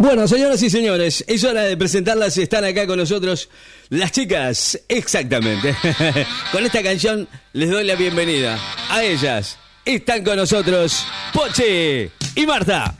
Bueno, 0.00 0.26
señoras 0.26 0.62
y 0.62 0.70
señores, 0.70 1.22
es 1.26 1.44
hora 1.44 1.60
de 1.64 1.76
presentarlas. 1.76 2.38
Están 2.38 2.64
acá 2.64 2.86
con 2.86 2.96
nosotros 2.96 3.50
las 3.90 4.10
chicas, 4.12 4.80
exactamente. 4.88 5.76
con 6.52 6.64
esta 6.64 6.82
canción 6.82 7.28
les 7.52 7.68
doy 7.68 7.84
la 7.84 7.96
bienvenida 7.96 8.58
a 8.88 9.04
ellas. 9.04 9.58
Están 9.84 10.24
con 10.24 10.36
nosotros 10.36 11.04
Poche 11.34 12.10
y 12.34 12.46
Marta. 12.46 12.96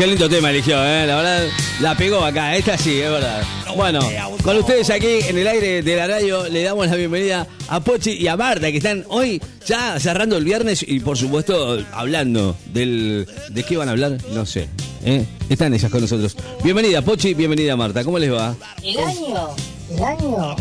Qué 0.00 0.06
lindo 0.06 0.30
tema 0.30 0.48
eligió, 0.50 0.82
¿eh? 0.82 1.06
La 1.06 1.16
verdad, 1.16 1.46
la 1.82 1.94
pegó 1.94 2.24
acá. 2.24 2.56
Esta 2.56 2.78
sí, 2.78 2.98
es 3.02 3.10
verdad. 3.10 3.42
Bueno, 3.76 4.00
con 4.42 4.56
ustedes 4.56 4.88
aquí 4.88 5.18
en 5.28 5.36
el 5.36 5.46
aire 5.46 5.82
de 5.82 5.94
la 5.96 6.06
radio 6.06 6.48
le 6.48 6.62
damos 6.62 6.88
la 6.88 6.96
bienvenida 6.96 7.46
a 7.68 7.80
Pochi 7.80 8.12
y 8.12 8.26
a 8.26 8.34
Marta, 8.34 8.70
que 8.70 8.78
están 8.78 9.04
hoy 9.08 9.42
ya 9.66 10.00
cerrando 10.00 10.38
el 10.38 10.44
viernes 10.44 10.82
y 10.88 11.00
por 11.00 11.18
supuesto 11.18 11.78
hablando 11.92 12.56
del... 12.72 13.26
¿De 13.50 13.62
qué 13.62 13.76
van 13.76 13.88
a 13.88 13.90
hablar? 13.90 14.16
No 14.32 14.46
sé. 14.46 14.68
¿eh? 15.04 15.26
Están 15.50 15.74
ellas 15.74 15.90
con 15.90 16.00
nosotros. 16.00 16.34
Bienvenida 16.64 17.02
Pochi, 17.02 17.34
bienvenida 17.34 17.76
Marta. 17.76 18.02
¿Cómo 18.02 18.18
les 18.18 18.32
va? 18.32 18.56
El 18.82 18.98
año, 19.00 19.50
el 19.94 20.02
año. 20.02 20.56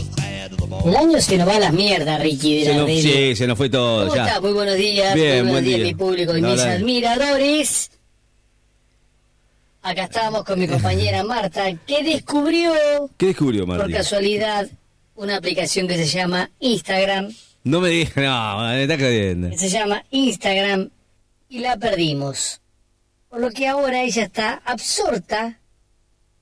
El 0.85 0.95
año 0.97 1.21
se 1.21 1.37
nos 1.37 1.47
va 1.47 1.55
a 1.55 1.59
las 1.59 1.73
mierdas, 1.73 2.21
Ricky. 2.21 2.59
De 2.59 2.65
Se 2.65 2.71
la 2.73 2.77
nos- 2.79 2.89
sí, 2.89 3.35
se 3.37 3.47
nos 3.47 3.57
fue 3.57 3.69
todo 3.69 4.03
¿Cómo 4.03 4.15
ya. 4.17 4.27
está? 4.27 4.41
Muy 4.41 4.51
buenos 4.51 4.75
días. 4.75 5.15
Bien, 5.15 5.27
muy 5.29 5.35
buenos 5.37 5.51
buen 5.53 5.63
días, 5.63 5.77
día. 5.79 5.87
mi 5.87 5.95
público 5.95 6.35
y 6.37 6.41
No, 6.41 6.51
mis 6.51 6.59
admiradores. 6.61 7.91
Acá 9.81 10.03
estamos 10.03 10.43
con 10.43 10.59
mi 10.59 10.67
compañera 10.67 11.23
Marta, 11.23 11.73
que 11.87 12.03
descubrió, 12.03 12.73
¿Qué 13.17 13.27
descubrió 13.27 13.65
por 13.65 13.89
casualidad, 13.91 14.67
una 15.15 15.37
aplicación 15.37 15.87
que 15.87 15.95
se 15.95 16.05
llama 16.05 16.51
Instagram. 16.59 17.33
No 17.63 17.79
me 17.79 17.89
digas, 17.89 18.15
no, 18.17 18.59
me 18.59 18.83
está 18.83 18.97
creyendo. 18.97 19.57
se 19.57 19.69
llama 19.69 20.03
Instagram 20.11 20.89
y 21.47 21.59
la 21.59 21.77
perdimos. 21.77 22.61
Por 23.29 23.39
lo 23.39 23.51
que 23.51 23.67
ahora 23.67 24.03
ella 24.03 24.23
está 24.23 24.61
absorta 24.65 25.59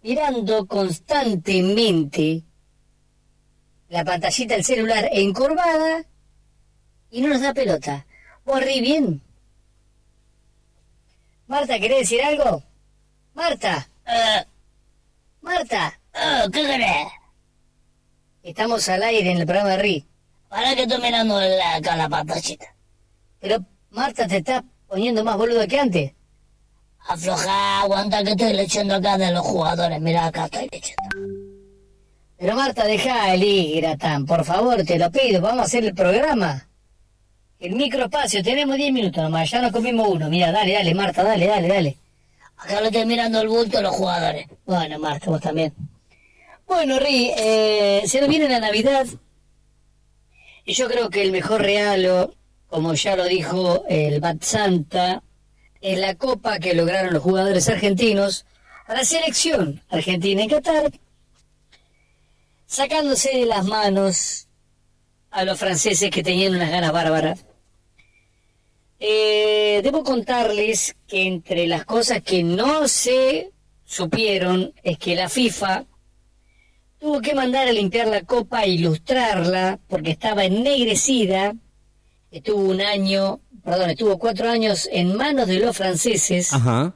mirando 0.01 0.65
constantemente 0.65 2.43
la 3.89 4.03
pantallita 4.03 4.55
del 4.55 4.63
celular 4.63 5.09
encorvada 5.11 6.05
y 7.11 7.21
no 7.21 7.29
nos 7.29 7.41
da 7.41 7.53
pelota. 7.53 8.05
¿Vos 8.45 8.63
rí 8.63 8.81
bien? 8.81 9.21
Marta, 11.47 11.79
¿querés 11.79 11.99
decir 11.99 12.21
algo? 12.21 12.63
Marta. 13.37 13.87
Marta. 15.41 15.99
¿Qué 16.51 16.61
querés? 16.65 17.07
Estamos 18.41 18.89
al 18.89 19.03
aire 19.03 19.29
en 19.29 19.37
el 19.37 19.45
programa 19.45 19.69
de 19.69 19.77
RI. 19.77 20.05
Para 20.49 20.75
que 20.75 20.81
estoy 20.83 20.99
mirando 20.99 21.39
la, 21.39 21.75
acá 21.75 21.95
la 21.95 22.09
pantallita. 22.09 22.73
Pero 23.39 23.63
Marta 23.91 24.27
te 24.27 24.37
está 24.37 24.63
poniendo 24.87 25.23
más 25.23 25.37
boludo 25.37 25.67
que 25.67 25.79
antes. 25.79 26.13
Afloja, 27.07 27.81
aguanta 27.81 28.23
que 28.23 28.31
estoy 28.31 28.53
leyendo 28.53 28.95
acá 28.95 29.19
de 29.19 29.31
los 29.31 29.45
jugadores. 29.45 30.01
Mira, 30.01 30.25
acá 30.25 30.45
estoy 30.45 30.67
leyendo. 30.71 31.03
Pero 32.39 32.55
Marta, 32.55 32.85
deja 32.85 33.35
el 33.35 33.43
Igratán, 33.43 34.25
por 34.25 34.45
favor, 34.45 34.83
te 34.83 34.97
lo 34.97 35.11
pido, 35.11 35.41
vamos 35.41 35.61
a 35.61 35.63
hacer 35.65 35.85
el 35.85 35.93
programa. 35.93 36.67
El 37.59 37.75
microespacio, 37.75 38.43
tenemos 38.43 38.77
10 38.77 38.93
minutos 38.93 39.23
nomás, 39.23 39.49
ya 39.49 39.61
nos 39.61 39.71
comimos 39.71 40.07
uno. 40.07 40.27
Mira, 40.27 40.51
dale, 40.51 40.73
dale, 40.73 40.95
Marta, 40.95 41.23
dale, 41.23 41.45
dale, 41.45 41.67
dale. 41.67 41.97
Acá 42.57 42.81
le 42.81 42.87
estoy 42.87 43.05
mirando 43.05 43.39
el 43.39 43.47
bulto 43.47 43.81
los 43.81 43.95
jugadores. 43.95 44.47
Bueno, 44.65 44.97
Marta, 44.99 45.29
vos 45.29 45.41
también. 45.41 45.73
Bueno, 46.67 46.99
Ri, 46.99 47.31
eh, 47.37 48.03
se 48.05 48.19
nos 48.19 48.29
viene 48.29 48.49
la 48.49 48.59
Navidad. 48.59 49.05
Y 50.65 50.73
yo 50.73 50.87
creo 50.89 51.09
que 51.09 51.21
el 51.21 51.31
mejor 51.31 51.61
regalo, 51.61 52.35
como 52.67 52.93
ya 52.93 53.15
lo 53.15 53.25
dijo 53.25 53.85
el 53.87 54.19
Bat 54.19 54.43
Santa, 54.43 55.23
es 55.81 55.97
la 55.97 56.15
copa 56.15 56.59
que 56.59 56.73
lograron 56.73 57.13
los 57.13 57.23
jugadores 57.23 57.69
argentinos 57.69 58.45
a 58.87 58.93
la 58.95 59.05
selección 59.05 59.81
argentina 59.89 60.41
en 60.41 60.49
Qatar, 60.49 60.91
sacándose 62.65 63.29
de 63.37 63.45
las 63.45 63.65
manos 63.65 64.47
a 65.31 65.45
los 65.45 65.59
franceses 65.59 66.09
que 66.09 66.23
tenían 66.23 66.55
unas 66.55 66.71
ganas 66.71 66.91
bárbaras. 66.91 67.45
Eh, 68.99 69.81
debo 69.83 70.03
contarles 70.03 70.95
que 71.07 71.23
entre 71.27 71.67
las 71.67 71.85
cosas 71.85 72.21
que 72.23 72.43
no 72.43 72.87
se 72.87 73.51
supieron 73.85 74.73
es 74.83 74.97
que 74.97 75.15
la 75.15 75.29
FIFA 75.29 75.85
tuvo 76.99 77.21
que 77.21 77.35
mandar 77.35 77.67
a 77.67 77.71
limpiar 77.71 78.07
la 78.07 78.21
copa 78.23 78.63
e 78.63 78.69
ilustrarla 78.71 79.79
porque 79.87 80.11
estaba 80.11 80.45
ennegrecida. 80.45 81.53
Estuvo 82.31 82.59
un 82.61 82.81
año, 82.81 83.39
perdón, 83.63 83.91
estuvo 83.91 84.17
cuatro 84.17 84.49
años 84.49 84.89
en 84.91 85.15
manos 85.15 85.47
de 85.47 85.59
los 85.59 85.77
franceses 85.77 86.51
Ajá. 86.53 86.93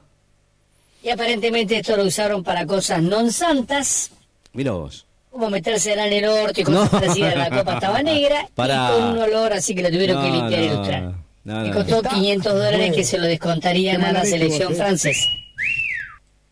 y 1.02 1.08
aparentemente 1.10 1.78
esto 1.78 1.96
lo 1.96 2.04
usaron 2.04 2.42
para 2.42 2.66
cosas 2.66 3.00
non 3.00 3.30
santas, 3.32 4.10
Mira 4.52 4.72
vos. 4.72 5.06
como 5.30 5.48
metérsela 5.48 6.06
en 6.06 6.12
el 6.12 6.24
orto 6.28 6.60
y 6.60 6.64
cosas 6.64 6.92
No. 6.92 6.98
parecidas. 7.00 7.36
La 7.36 7.48
copa 7.48 7.74
estaba 7.74 8.02
negra 8.02 8.42
y 8.50 8.54
con 8.58 9.02
un 9.14 9.18
olor 9.22 9.52
así 9.54 9.72
que 9.74 9.82
la 9.82 9.90
tuvieron 9.90 10.20
que 10.20 10.30
limpiar 10.30 10.60
y 10.62 10.66
no, 10.66 10.72
ilustrar. 10.74 11.14
No, 11.44 11.64
no. 11.64 11.72
costó 11.74 12.02
500 12.02 12.52
dólares 12.54 12.94
que 12.94 13.04
se 13.04 13.18
lo 13.18 13.24
descontarían 13.24 14.02
a 14.04 14.12
la 14.12 14.24
selección 14.24 14.68
vos, 14.70 14.78
eh. 14.78 14.82
francesa. 14.82 15.28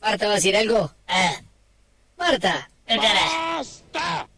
Marta, 0.00 0.26
¿va 0.26 0.32
a 0.32 0.34
decir 0.36 0.56
algo? 0.56 0.92
Eh, 1.08 1.44
Marta, 2.18 2.70
¿qué 2.86 2.94
querés? 2.94 3.84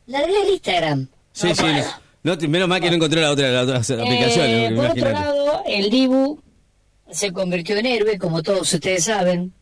larga 0.06 0.32
el 0.46 0.52
Instagram. 0.54 1.08
Sí, 1.32 1.48
No 1.48 1.54
sí. 1.54 1.64
no- 2.22 2.48
menos 2.48 2.68
mal 2.68 2.80
que 2.80 2.90
no 2.90 2.96
encontré 2.96 3.20
la 3.20 3.30
otra, 3.30 3.48
la 3.50 3.62
otra 3.62 3.78
aplicación. 3.78 4.46
Eh, 4.46 4.72
por 4.74 4.86
otro 4.86 5.10
lado, 5.10 5.62
el 5.66 5.90
Dibu 5.90 6.40
se 7.10 7.32
convirtió 7.32 7.76
en 7.76 7.86
héroe, 7.86 8.18
como 8.18 8.42
todos 8.42 8.72
ustedes 8.72 9.04
saben, 9.04 9.52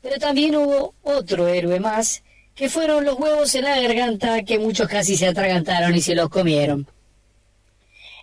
pero 0.00 0.18
también 0.18 0.56
hubo 0.56 0.94
otro 1.02 1.46
héroe 1.48 1.78
más, 1.80 2.22
que 2.54 2.68
fueron 2.68 3.04
los 3.04 3.18
huevos 3.18 3.54
en 3.54 3.64
la 3.64 3.80
garganta 3.80 4.42
que 4.42 4.58
muchos 4.58 4.88
casi 4.88 5.16
se 5.16 5.26
atragantaron 5.28 5.94
y 5.94 6.00
se 6.00 6.14
los 6.14 6.28
comieron. 6.28 6.86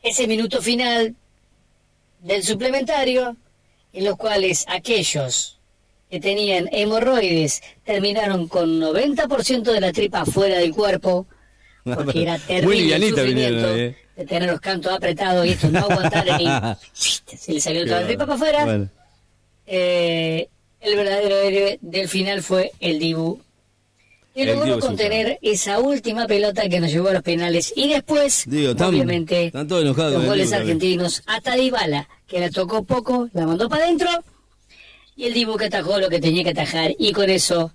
Ese 0.04 0.28
minuto 0.28 0.62
final 0.62 1.16
del 2.20 2.44
suplementario, 2.44 3.36
en 3.94 4.06
los 4.06 4.18
cuales 4.18 4.66
aquellos 4.68 5.60
que 6.10 6.20
tenían 6.20 6.68
hemorroides 6.72 7.62
terminaron 7.84 8.48
con 8.48 8.80
90% 8.80 9.64
de 9.64 9.82
la 9.82 9.92
tripa 9.92 10.26
fuera 10.26 10.58
del 10.58 10.74
cuerpo, 10.74 11.28
porque 11.84 12.24
era 12.24 12.38
terrible 12.48 12.96
el 12.96 13.10
sufrimiento 13.10 13.24
vinieron, 13.24 13.80
eh. 13.80 13.98
de 14.16 14.26
tener 14.26 14.50
los 14.50 14.60
cantos 14.60 14.92
apretados 14.92 15.46
y 15.46 15.50
estos 15.50 15.72
no 15.72 15.80
aguantaron 15.80 16.42
y 16.42 16.48
se 16.94 17.54
le 17.54 17.62
salió 17.62 17.86
toda 17.86 18.02
la 18.02 18.08
tripa 18.08 18.26
para 18.26 18.36
afuera. 18.36 18.66
Bueno. 18.66 18.90
Eh, 19.68 20.50
el 20.82 20.96
verdadero 20.96 21.38
héroe 21.38 21.78
del 21.82 22.08
final 22.08 22.42
fue 22.42 22.72
el 22.80 23.00
Dibu. 23.00 23.40
Y 24.36 24.46
logró 24.46 24.80
contener 24.80 25.40
esa 25.42 25.80
última 25.80 26.28
pelota 26.28 26.70
que 26.70 26.80
nos 26.80 26.92
llevó 26.92 27.10
a 27.10 27.14
los 27.14 27.24
penales. 27.24 27.74
Y 27.76 27.90
después, 27.90 28.44
Digo, 28.48 28.76
tan- 28.76 28.90
obviamente, 28.90 29.52
enojados 29.54 29.84
los 29.84 29.96
con 29.96 30.22
el 30.22 30.28
goles 30.28 30.54
argentinos. 30.54 31.24
Hasta 31.26 31.56
Dybala, 31.56 32.08
que 32.28 32.40
la 32.40 32.50
tocó 32.50 32.84
poco, 32.84 33.28
la 33.34 33.46
mandó 33.46 33.68
para 33.68 33.86
adentro. 33.86 34.10
Y 35.16 35.26
el 35.26 35.34
Dibu 35.34 35.58
que 35.58 35.66
atajó 35.66 36.00
lo 36.00 36.10
que 36.10 36.20
tenía 36.20 36.44
que 36.44 36.52
atajar. 36.52 36.92
Y 36.98 37.12
con 37.12 37.30
eso, 37.30 37.74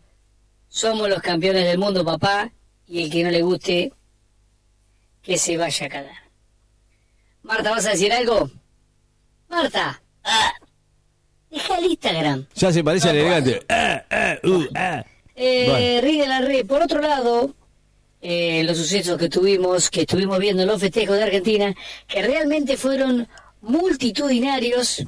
somos 0.69 1.09
los 1.11 1.21
campeones 1.21 1.67
del 1.67 1.77
mundo, 1.79 2.05
papá. 2.05 2.51
Y 2.87 3.03
el 3.05 3.11
que 3.11 3.25
no 3.25 3.31
le 3.31 3.43
guste, 3.43 3.93
que 5.23 5.37
se 5.37 5.57
vaya 5.57 5.87
a 5.87 5.89
cagar. 5.89 6.25
Marta, 7.43 7.71
¿vas 7.71 7.85
a 7.87 7.91
decir 7.91 8.13
algo? 8.13 8.51
Marta. 9.49 10.01
Ah, 10.23 10.53
Deja 11.51 11.79
el 11.79 11.85
Instagram. 11.85 12.47
Ya 12.55 12.73
se 12.73 12.83
parece 12.83 13.11
al 13.11 13.17
elegante. 13.17 13.61
Ah, 13.69 14.03
ah, 14.11 14.35
uh, 14.45 14.65
ah. 14.75 15.05
Eh, 15.37 15.67
Bueno. 15.69 16.01
Ri 16.03 16.19
de 16.19 16.29
la 16.29 16.41
Red. 16.41 16.67
Por 16.67 16.83
otro 16.83 17.01
lado, 17.01 17.55
eh, 18.23 18.63
los 18.65 18.79
sucesos 18.79 19.19
que 19.19 19.29
tuvimos, 19.29 19.91
que 19.91 20.03
estuvimos 20.03 20.39
viendo 20.39 20.63
en 20.63 20.69
los 20.69 20.81
festejos 20.81 21.17
de 21.17 21.25
Argentina, 21.25 21.75
que 22.07 22.23
realmente 22.23 22.77
fueron 22.77 23.29
multitudinarios. 23.61 25.05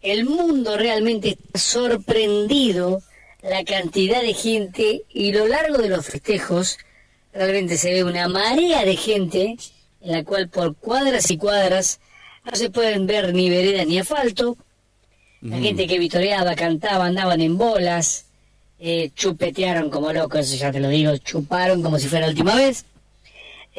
El 0.00 0.24
mundo 0.24 0.76
realmente 0.76 1.30
está 1.30 1.58
sorprendido 1.58 3.02
la 3.42 3.64
cantidad 3.64 4.22
de 4.22 4.34
gente 4.34 5.02
y 5.12 5.32
lo 5.32 5.46
largo 5.46 5.78
de 5.78 5.88
los 5.88 6.06
festejos 6.06 6.78
realmente 7.32 7.76
se 7.76 7.92
ve 7.92 8.04
una 8.04 8.28
marea 8.28 8.84
de 8.84 8.96
gente 8.96 9.56
en 10.00 10.12
la 10.12 10.24
cual 10.24 10.48
por 10.48 10.76
cuadras 10.76 11.30
y 11.30 11.36
cuadras 11.36 12.00
no 12.44 12.56
se 12.56 12.70
pueden 12.70 13.06
ver 13.06 13.34
ni 13.34 13.50
veredas 13.50 13.86
ni 13.86 13.98
asfalto. 13.98 14.56
La 15.40 15.58
gente 15.58 15.86
que 15.86 15.98
vitoreaba, 16.00 16.56
cantaba, 16.56 17.06
andaban 17.06 17.40
en 17.40 17.58
bolas, 17.58 18.26
eh, 18.80 19.10
chupetearon 19.14 19.90
como 19.90 20.12
locos, 20.12 20.40
eso 20.40 20.56
ya 20.56 20.70
te 20.70 20.80
lo 20.80 20.88
digo, 20.88 21.16
chuparon 21.18 21.82
como 21.82 21.98
si 21.98 22.08
fuera 22.08 22.26
la 22.26 22.30
última 22.30 22.54
vez. 22.54 22.84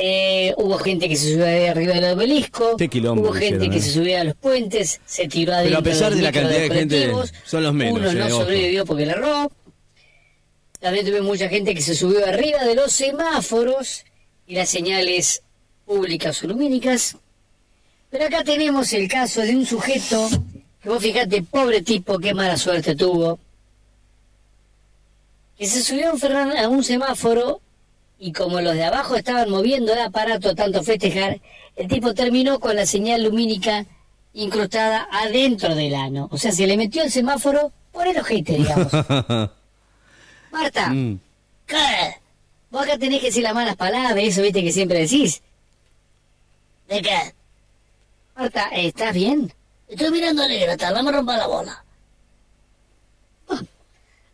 Eh, 0.02 0.54
hubo 0.58 0.78
gente 0.78 1.10
que 1.10 1.16
se 1.18 1.34
subió 1.34 1.46
de 1.46 1.68
arriba 1.68 1.94
del 1.94 2.14
obelisco, 2.14 2.76
hubo 2.76 3.34
gente 3.34 3.66
hicieron, 3.66 3.72
que 3.72 3.78
eh. 3.78 3.82
se 3.82 3.92
subía 3.92 4.22
a 4.22 4.24
los 4.24 4.36
puentes, 4.36 5.02
se 5.06 5.28
tiró 5.28 5.52
Pero 5.52 5.58
adentro 5.58 5.80
a 5.80 5.84
pesar 5.84 6.16
de 6.16 6.22
la 6.22 6.32
cantidad 6.32 6.60
de 6.60 6.70
gente, 6.70 7.12
son 7.44 7.64
los 7.64 7.74
menos, 7.74 8.00
Uno 8.00 8.14
no 8.14 8.30
sobrevivió 8.30 8.86
porque 8.86 9.06
le 9.06 9.12
erró. 9.12 9.52
También 10.80 11.06
tuve 11.06 11.22
mucha 11.22 11.50
gente 11.50 11.76
que 11.76 11.82
se 11.82 11.96
subió 11.96 12.26
arriba 12.26 12.64
de 12.64 12.76
los 12.76 12.94
semáforos 12.94 14.06
y 14.48 14.56
las 14.56 14.70
señales 14.70 15.44
públicas 15.86 16.42
o 16.44 16.48
lumínicas. 16.48 17.18
Pero 18.10 18.26
acá 18.26 18.44
tenemos 18.44 18.94
el 18.94 19.08
caso 19.10 19.42
de 19.42 19.56
un 19.56 19.66
sujeto 19.66 20.30
que 20.82 20.88
vos 20.88 21.04
fijate, 21.04 21.44
pobre 21.44 21.82
tipo, 21.82 22.18
qué 22.20 22.34
mala 22.34 22.56
suerte 22.58 22.96
tuvo, 22.96 23.38
que 25.60 25.68
se 25.68 25.84
subió 25.84 26.10
a 26.10 26.14
un, 26.14 26.20
ferran- 26.20 26.58
a 26.58 26.68
un 26.70 26.84
semáforo 26.84 27.62
y 28.18 28.32
como 28.32 28.60
los 28.62 28.74
de 28.76 28.86
abajo 28.86 29.16
estaban 29.16 29.50
moviendo 29.50 29.94
el 29.94 30.00
aparato 30.00 30.56
tanto 30.56 30.82
festejar, 30.84 31.40
el 31.76 31.88
tipo 31.88 32.14
terminó 32.14 32.60
con 32.60 32.76
la 32.76 32.86
señal 32.86 33.24
lumínica 33.24 33.86
incrustada 34.34 35.08
adentro 35.12 35.76
del 35.76 35.94
ano. 35.96 36.28
O 36.32 36.38
sea, 36.38 36.52
se 36.54 36.66
le 36.66 36.78
metió 36.78 37.04
el 37.04 37.12
semáforo 37.12 37.72
por 37.92 38.08
el 38.08 38.18
ojete, 38.18 38.54
digamos. 38.54 38.92
Marta, 40.52 40.90
Mm. 40.90 41.20
¿Qué? 41.68 42.16
vos 42.72 42.84
acá 42.84 42.98
tenés 42.98 43.20
que 43.20 43.28
decir 43.28 43.44
las 43.44 43.54
malas 43.54 43.76
palabras, 43.76 44.16
eso 44.18 44.42
viste 44.42 44.64
que 44.64 44.72
siempre 44.72 45.00
decís. 45.00 45.42
¿De 46.88 47.02
qué? 47.02 47.34
Marta, 48.36 48.70
¿estás 48.74 49.14
bien? 49.14 49.54
Estoy 49.88 50.10
mirando 50.12 50.48
libreta, 50.48 50.90
no 50.92 51.04
me 51.04 51.12
rompa 51.12 51.38
la 51.38 51.48
bola. 51.48 51.84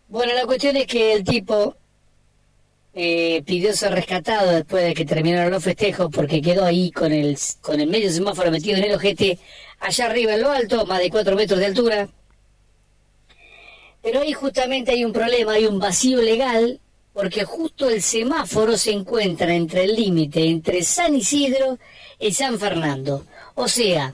Bueno, 0.08 0.34
la 0.34 0.46
cuestión 0.46 0.78
es 0.78 0.86
que 0.88 1.14
el 1.14 1.24
tipo 1.24 1.76
eh, 2.94 3.44
pidió 3.46 3.74
ser 3.74 3.92
rescatado 3.94 4.52
después 4.52 4.84
de 4.84 4.94
que 4.94 5.04
terminaron 5.04 5.52
los 5.52 5.64
festejos 5.64 6.10
porque 6.14 6.42
quedó 6.42 6.64
ahí 6.64 6.92
con 6.92 7.12
el, 7.12 7.38
con 7.62 7.82
el 7.82 7.90
medio 7.90 8.12
semáforo 8.12 8.52
metido 8.52 8.78
en 8.78 8.86
el 8.86 8.96
ojete, 8.96 9.40
allá 9.80 10.06
arriba 10.06 10.36
en 10.36 10.42
lo 10.42 10.52
alto, 10.52 10.86
más 10.86 11.00
de 11.00 11.10
cuatro 11.10 11.36
metros 11.36 11.60
de 11.60 11.66
altura. 11.66 12.08
Pero 14.02 14.22
ahí 14.22 14.34
justamente 14.34 14.92
hay 14.92 15.04
un 15.04 15.12
problema, 15.12 15.54
hay 15.54 15.66
un 15.66 15.80
vacío 15.80 16.22
legal, 16.22 16.80
porque 17.12 17.44
justo 17.44 17.90
el 17.90 18.02
semáforo 18.02 18.78
se 18.78 18.92
encuentra 18.92 19.54
entre 19.56 19.86
el 19.86 19.96
límite 19.96 20.46
entre 20.46 20.84
San 20.84 21.16
Isidro 21.16 21.80
y 22.20 22.32
San 22.32 22.60
Fernando. 22.60 23.26
O 23.56 23.68
sea, 23.68 24.14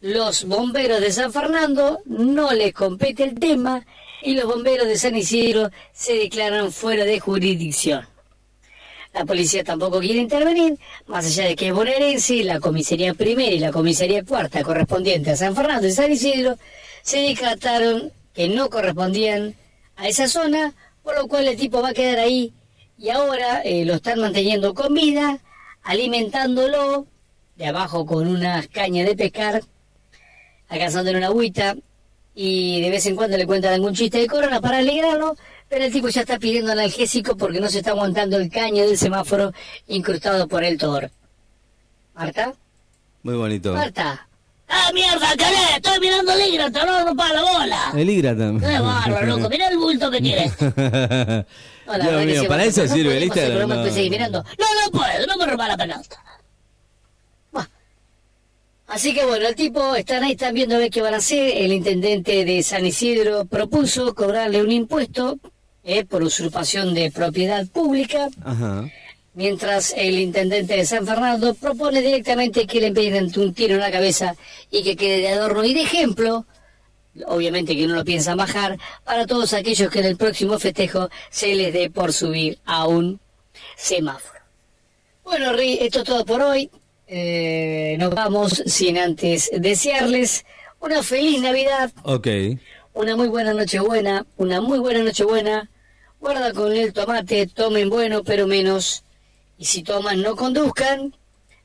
los 0.00 0.44
bomberos 0.44 1.00
de 1.00 1.12
San 1.12 1.32
Fernando 1.32 2.00
no 2.06 2.52
les 2.52 2.72
compete 2.72 3.22
el 3.22 3.38
tema 3.38 3.86
y 4.22 4.34
los 4.34 4.44
bomberos 4.46 4.86
de 4.86 4.96
San 4.96 5.16
Isidro 5.16 5.70
se 5.92 6.14
declaran 6.14 6.72
fuera 6.72 7.04
de 7.04 7.20
jurisdicción. 7.20 8.06
La 9.12 9.24
policía 9.24 9.64
tampoco 9.64 9.98
quiere 9.98 10.20
intervenir, 10.20 10.78
más 11.06 11.26
allá 11.26 11.48
de 11.48 11.56
que 11.56 11.68
es 11.68 11.74
bonaerense, 11.74 12.44
la 12.44 12.60
comisaría 12.60 13.12
primera 13.14 13.52
y 13.52 13.58
la 13.58 13.72
comisaría 13.72 14.24
cuarta 14.24 14.62
correspondiente 14.62 15.32
a 15.32 15.36
San 15.36 15.56
Fernando 15.56 15.86
y 15.88 15.92
San 15.92 16.12
Isidro 16.12 16.56
se 17.02 17.18
declararon 17.18 18.12
que 18.34 18.48
no 18.48 18.70
correspondían 18.70 19.56
a 19.96 20.06
esa 20.06 20.28
zona, 20.28 20.74
por 21.02 21.16
lo 21.16 21.26
cual 21.26 21.48
el 21.48 21.56
tipo 21.56 21.82
va 21.82 21.88
a 21.88 21.94
quedar 21.94 22.20
ahí 22.20 22.52
y 22.96 23.08
ahora 23.08 23.62
eh, 23.62 23.84
lo 23.84 23.94
están 23.94 24.20
manteniendo 24.20 24.74
con 24.74 24.94
vida, 24.94 25.38
alimentándolo 25.82 27.06
de 27.56 27.66
abajo 27.66 28.06
con 28.06 28.28
unas 28.28 28.68
cañas 28.68 29.08
de 29.08 29.16
pescar, 29.16 29.62
alcanzándole 30.68 31.18
una 31.18 31.26
agüita 31.26 31.76
y 32.42 32.80
de 32.80 32.88
vez 32.88 33.04
en 33.04 33.16
cuando 33.16 33.36
le 33.36 33.44
cuentan 33.46 33.74
algún 33.74 33.94
chiste 33.94 34.16
de 34.16 34.26
corona 34.26 34.62
para 34.62 34.78
alegrarlo, 34.78 35.36
pero 35.68 35.84
el 35.84 35.92
tipo 35.92 36.08
ya 36.08 36.22
está 36.22 36.38
pidiendo 36.38 36.72
analgésico 36.72 37.36
porque 37.36 37.60
no 37.60 37.68
se 37.68 37.78
está 37.78 37.90
aguantando 37.90 38.38
el 38.38 38.48
caño 38.50 38.86
del 38.86 38.96
semáforo 38.96 39.52
incrustado 39.88 40.48
por 40.48 40.64
el 40.64 40.78
Thor. 40.78 41.10
¿Marta? 42.14 42.54
Muy 43.24 43.34
bonito. 43.34 43.74
Marta. 43.74 44.26
¡Ah, 44.68 44.90
mierda, 44.94 45.36
calé! 45.36 45.58
Estoy 45.76 46.00
mirando 46.00 46.34
libreta, 46.34 46.86
no 46.86 46.98
me 46.98 47.04
rompa 47.04 47.30
la 47.30 47.42
bola. 47.42 47.92
El 47.94 48.08
Igrata. 48.08 48.52
¡Qué 48.58 48.78
bárbaro, 48.78 49.26
loco! 49.26 49.48
Mirá 49.50 49.68
el 49.68 49.76
bulto 49.76 50.10
que 50.10 50.20
tiene. 50.22 50.50
No, 51.90 51.98
la 51.98 52.04
Dios 52.04 52.12
verdad 52.14 52.20
que 52.20 52.32
mío, 52.32 52.42
sí, 52.42 52.46
para 52.48 52.64
eso 52.64 52.84
no 52.84 52.94
sirve 52.94 53.16
el 53.16 53.24
Instagram. 53.24 53.56
programa 53.56 53.74
no. 53.74 54.30
No, 54.30 54.66
no 54.84 54.90
puedo, 54.92 55.26
no 55.26 55.36
me 55.36 55.46
rompa 55.46 55.66
la 55.66 55.76
pelota. 55.76 56.24
Así 58.90 59.14
que 59.14 59.24
bueno, 59.24 59.46
el 59.46 59.54
tipo, 59.54 59.94
están 59.94 60.24
ahí, 60.24 60.32
están 60.32 60.52
viendo 60.52 60.74
a 60.74 60.78
ver 60.78 60.90
qué 60.90 61.00
van 61.00 61.14
a 61.14 61.18
hacer. 61.18 61.56
El 61.56 61.72
intendente 61.72 62.44
de 62.44 62.60
San 62.64 62.84
Isidro 62.84 63.44
propuso 63.44 64.16
cobrarle 64.16 64.60
un 64.60 64.72
impuesto 64.72 65.38
eh, 65.84 66.04
por 66.04 66.24
usurpación 66.24 66.92
de 66.92 67.12
propiedad 67.12 67.64
pública, 67.68 68.28
Ajá. 68.44 68.90
mientras 69.34 69.94
el 69.96 70.18
intendente 70.18 70.76
de 70.76 70.84
San 70.84 71.06
Fernando 71.06 71.54
propone 71.54 72.02
directamente 72.02 72.66
que 72.66 72.80
le 72.80 72.90
peguen 72.90 73.30
un 73.36 73.54
tiro 73.54 73.74
en 73.74 73.80
la 73.80 73.92
cabeza 73.92 74.34
y 74.72 74.82
que 74.82 74.96
quede 74.96 75.18
de 75.18 75.28
adorno 75.28 75.62
y 75.64 75.72
de 75.72 75.82
ejemplo, 75.82 76.44
obviamente 77.26 77.76
que 77.76 77.86
no 77.86 77.94
lo 77.94 78.04
piensan 78.04 78.38
bajar, 78.38 78.76
para 79.04 79.24
todos 79.24 79.52
aquellos 79.52 79.88
que 79.88 80.00
en 80.00 80.06
el 80.06 80.16
próximo 80.16 80.58
festejo 80.58 81.08
se 81.30 81.54
les 81.54 81.72
dé 81.72 81.90
por 81.90 82.12
subir 82.12 82.58
a 82.66 82.88
un 82.88 83.20
semáforo. 83.76 84.40
Bueno, 85.22 85.52
Ri, 85.52 85.78
esto 85.80 86.00
es 86.00 86.04
todo 86.06 86.24
por 86.24 86.42
hoy. 86.42 86.68
Eh, 87.12 87.96
nos 87.98 88.14
vamos 88.14 88.62
sin 88.66 88.96
antes 88.96 89.50
desearles 89.52 90.44
una 90.78 91.02
feliz 91.02 91.40
Navidad, 91.42 91.90
Ok. 92.04 92.28
una 92.94 93.16
muy 93.16 93.26
buena 93.26 93.52
Nochebuena, 93.52 94.24
una 94.36 94.60
muy 94.60 94.78
buena 94.78 95.02
Nochebuena. 95.02 95.68
Guarda 96.20 96.52
con 96.52 96.70
el 96.72 96.92
tomate, 96.92 97.48
tomen 97.48 97.90
bueno 97.90 98.22
pero 98.22 98.46
menos. 98.46 99.02
Y 99.58 99.64
si 99.64 99.82
toman, 99.82 100.22
no 100.22 100.36
conduzcan, 100.36 101.12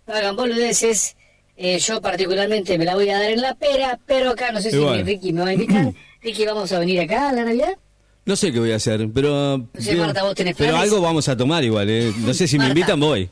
no 0.08 0.14
hagan 0.16 0.36
boludeces. 0.36 1.16
Eh, 1.58 1.78
yo 1.78 2.02
particularmente 2.02 2.78
me 2.80 2.86
la 2.86 2.96
voy 2.96 3.10
a 3.12 3.20
dar 3.20 3.30
en 3.30 3.42
la 3.42 3.54
pera, 3.54 4.00
pero 4.08 4.32
acá 4.32 4.52
no 4.52 4.60
sé 4.62 4.72
si. 4.72 5.04
Ricky 5.04 5.32
me 5.32 5.42
va 5.42 5.50
a 5.50 5.54
invitar. 5.54 5.94
Ricky, 6.24 6.44
¿vamos 6.46 6.72
a 6.72 6.80
venir 6.80 7.00
acá 7.02 7.30
a 7.30 7.34
la 7.34 7.44
Navidad? 7.46 7.78
No 8.26 8.36
sé 8.36 8.52
qué 8.52 8.58
voy 8.60 8.72
a 8.72 8.78
hacer, 8.78 9.08
pero. 9.14 9.60
No 9.60 9.70
sé, 9.80 9.96
Marta, 9.96 10.24
¿vos 10.24 10.34
tenés 10.34 10.56
Pero 10.58 10.72
planes? 10.72 10.90
algo 10.92 11.02
vamos 11.06 11.30
a 11.30 11.38
tomar 11.38 11.64
igual, 11.64 11.88
¿eh? 11.90 12.12
No 12.26 12.34
sé 12.34 12.48
si 12.48 12.58
me 12.58 12.68
invitan, 12.68 13.00
voy. 13.00 13.30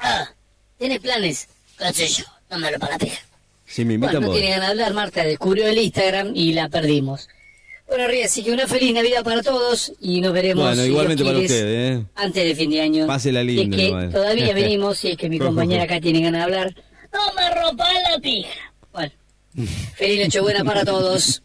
Ah, 0.00 0.28
¿Tienes 0.82 0.98
planes? 0.98 1.48
qué 1.78 1.92
sé 1.92 2.08
yo, 2.08 2.24
no 2.50 2.58
me 2.58 2.72
lo 2.72 2.78
para 2.80 2.94
la 2.94 2.98
pija. 2.98 3.20
Si 3.66 3.84
me 3.84 3.96
Bueno, 3.98 4.06
invitan, 4.06 4.22
no 4.22 4.28
voy. 4.28 4.40
tiene 4.40 4.50
ganas 4.56 4.66
de 4.66 4.72
hablar, 4.72 4.94
Marta 4.94 5.22
descubrió 5.22 5.68
el 5.68 5.78
Instagram 5.78 6.32
y 6.34 6.52
la 6.54 6.68
perdimos. 6.68 7.28
Bueno, 7.86 8.08
Ría, 8.08 8.24
así 8.26 8.42
que 8.42 8.50
una 8.50 8.66
feliz 8.66 8.92
Navidad 8.92 9.22
para 9.22 9.42
todos 9.42 9.92
y 10.00 10.20
nos 10.20 10.32
veremos. 10.32 10.64
Bueno, 10.64 10.82
si 10.82 10.88
igualmente 10.88 11.24
para 11.24 11.38
ustedes, 11.38 12.00
¿eh? 12.00 12.04
Antes 12.16 12.44
de 12.44 12.54
fin 12.56 12.68
de 12.70 12.80
año. 12.80 13.06
Pásela 13.06 13.44
lindo, 13.44 13.76
De 13.76 13.82
que 13.82 13.88
igual. 13.90 14.10
todavía 14.10 14.52
venimos, 14.54 14.98
si 14.98 15.10
es 15.12 15.16
que 15.16 15.28
mi 15.28 15.38
compañera 15.38 15.84
acá 15.84 16.00
tiene 16.00 16.20
ganas 16.20 16.40
de 16.40 16.44
hablar. 16.44 16.74
No 17.12 17.32
me 17.34 17.54
rompa 17.54 17.86
la 18.10 18.18
pija. 18.18 18.50
Bueno, 18.92 19.12
feliz 19.94 20.24
Nochebuena 20.24 20.64
para 20.64 20.84
todos. 20.84 21.42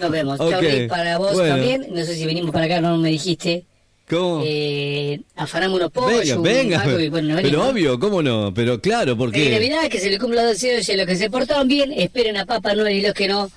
Nos 0.00 0.10
vemos. 0.10 0.36
Chao, 0.38 0.48
Ok, 0.56 0.60
Rick, 0.62 0.88
para 0.88 1.16
vos 1.18 1.34
bueno. 1.34 1.54
también. 1.54 1.86
No 1.90 2.04
sé 2.04 2.16
si 2.16 2.26
venimos 2.26 2.50
para 2.50 2.64
acá, 2.64 2.80
no 2.80 2.96
me 2.96 3.10
dijiste. 3.10 3.66
¿Cómo? 4.10 4.42
Eh, 4.44 5.20
afanamos 5.36 5.78
unos 5.78 5.92
pollos. 5.92 6.42
venga, 6.42 6.84
venga. 6.84 7.02
y 7.02 7.08
bueno, 7.08 7.36
no 7.36 7.42
pero 7.42 7.68
obvio, 7.68 8.00
¿cómo 8.00 8.20
no? 8.22 8.52
Pero 8.52 8.80
claro, 8.80 9.16
porque. 9.16 9.50
Navidad, 9.50 9.88
que 9.88 10.00
se 10.00 10.10
le 10.10 10.18
cumplan 10.18 10.46
los 10.46 10.54
deseos 10.54 10.88
y 10.88 10.92
a 10.92 10.96
los 10.96 11.06
que 11.06 11.16
se 11.16 11.30
portaron 11.30 11.68
bien, 11.68 11.92
esperen 11.92 12.36
a 12.36 12.44
Papá 12.44 12.74
Noel 12.74 12.96
y 12.96 13.02
los 13.02 13.14
que 13.14 13.28
no, 13.28 13.48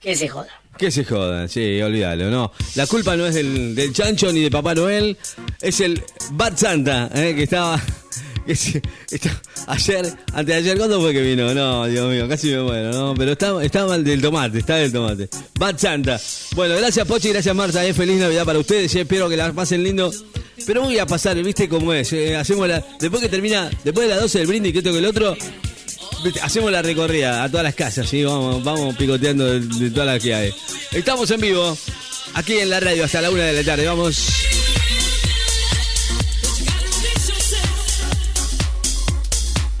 que 0.00 0.14
se 0.14 0.28
jodan. 0.28 0.48
Que 0.78 0.92
se 0.92 1.04
jodan, 1.04 1.48
sí, 1.48 1.82
olvídalo, 1.82 2.30
no. 2.30 2.52
La 2.76 2.86
culpa 2.86 3.16
no 3.16 3.26
es 3.26 3.34
del, 3.34 3.74
del 3.74 3.92
chancho 3.92 4.32
ni 4.32 4.42
de 4.42 4.50
Papá 4.52 4.76
Noel, 4.76 5.16
es 5.60 5.80
el 5.80 6.00
Bad 6.30 6.56
Santa, 6.56 7.10
¿eh? 7.12 7.34
que 7.34 7.42
estaba. 7.42 7.82
Ayer, 9.66 10.12
antes 10.32 10.46
de 10.46 10.54
ayer, 10.54 10.78
¿cuándo 10.78 11.00
fue 11.00 11.12
que 11.12 11.22
vino? 11.22 11.52
No, 11.54 11.86
Dios 11.86 12.10
mío, 12.10 12.28
casi 12.28 12.48
me 12.48 12.62
muero, 12.62 12.92
¿no? 12.92 13.14
Pero 13.14 13.32
está, 13.32 13.62
está 13.62 13.86
mal 13.86 14.02
del 14.04 14.20
tomate, 14.20 14.58
está 14.58 14.76
del 14.76 14.92
tomate. 14.92 15.28
Bad 15.58 15.78
Santa. 15.78 16.20
Bueno, 16.54 16.76
gracias 16.76 17.06
Pochi, 17.06 17.30
gracias 17.30 17.54
Marta, 17.54 17.84
eh, 17.84 17.92
feliz 17.94 18.18
Navidad 18.18 18.44
para 18.44 18.58
ustedes, 18.58 18.94
eh, 18.94 19.02
espero 19.02 19.28
que 19.28 19.36
la 19.36 19.52
pasen 19.52 19.82
lindo. 19.82 20.12
Pero 20.66 20.82
voy 20.82 20.98
a 20.98 21.06
pasar, 21.06 21.40
¿viste 21.42 21.68
cómo 21.68 21.92
es? 21.92 22.12
eh, 22.12 22.36
hacemos 22.36 22.68
la, 22.68 22.84
después 22.98 23.22
que 23.22 23.28
termina, 23.28 23.70
después 23.84 24.08
de 24.08 24.14
las 24.14 24.22
12 24.22 24.38
del 24.38 24.46
brindis, 24.46 24.72
que 24.72 24.78
esto 24.78 24.92
que 24.92 24.98
el 24.98 25.06
otro, 25.06 25.36
Hacemos 26.42 26.72
la 26.72 26.82
recorrida 26.82 27.44
a 27.44 27.48
todas 27.48 27.64
las 27.64 27.74
casas, 27.74 28.08
¿sí? 28.08 28.24
Vamos, 28.24 28.62
vamos 28.64 28.96
picoteando 28.96 29.60
de 29.60 29.90
todas 29.90 30.06
las 30.06 30.22
que 30.22 30.34
hay. 30.34 30.54
Estamos 30.90 31.30
en 31.30 31.40
vivo, 31.40 31.78
aquí 32.34 32.58
en 32.58 32.70
la 32.70 32.80
radio 32.80 33.04
hasta 33.04 33.20
la 33.20 33.30
una 33.30 33.44
de 33.44 33.52
la 33.52 33.64
tarde. 33.64 33.86
Vamos. 33.86 34.67